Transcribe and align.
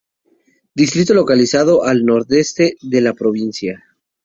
Distrito 0.79 1.13
localizado 1.17 1.77
al 1.91 2.03
nordeste 2.07 2.73
de 2.81 3.01
la 3.01 3.13
provincia. 3.13 3.83